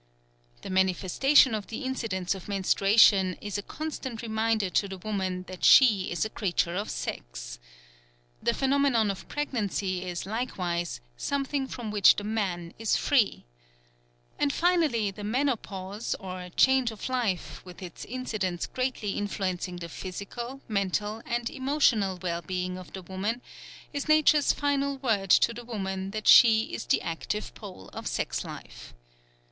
The 0.63 0.71
manifestation 0.71 1.53
of 1.53 1.67
the 1.67 1.83
incidents 1.83 2.33
of 2.33 2.47
menstruation 2.47 3.37
is 3.39 3.59
a 3.59 3.61
constant 3.61 4.23
reminder 4.23 4.71
to 4.71 4.87
the 4.87 4.97
woman 4.97 5.43
that 5.47 5.63
she 5.63 6.09
is 6.09 6.25
a 6.25 6.29
creature 6.31 6.73
of 6.75 6.89
sex. 6.89 7.59
The 8.41 8.55
phenomenon 8.55 9.11
of 9.11 9.27
pregnancy 9.27 10.03
is, 10.03 10.25
likewise, 10.25 11.01
something 11.17 11.67
from 11.67 11.91
which 11.91 12.15
the 12.15 12.23
man 12.23 12.73
is 12.79 12.95
free. 12.97 13.45
And, 14.39 14.51
finally, 14.51 15.11
the 15.11 15.23
menopause, 15.23 16.15
or 16.19 16.49
"change 16.55 16.89
of 16.89 17.07
life," 17.07 17.61
with 17.63 17.83
its 17.83 18.03
incidents 18.05 18.65
greatly 18.65 19.11
influencing 19.11 19.75
the 19.75 19.87
physical, 19.89 20.61
mental, 20.67 21.21
and 21.27 21.47
emotional 21.47 22.17
well 22.19 22.41
being 22.41 22.75
of 22.75 22.91
the 22.93 23.03
woman, 23.03 23.39
is 23.93 24.07
Nature's 24.07 24.51
final 24.51 24.97
word 24.97 25.29
to 25.29 25.53
the 25.53 25.63
woman 25.63 26.09
that 26.09 26.27
she 26.27 26.73
is 26.73 26.87
the 26.87 27.03
active 27.03 27.53
pole 27.53 27.89
of 27.89 28.07
sex 28.07 28.43
life. 28.43 28.95